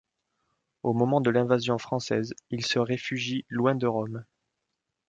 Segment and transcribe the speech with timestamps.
[0.81, 4.25] Au moment de l'invasion française, il se réfugie loin de Rome.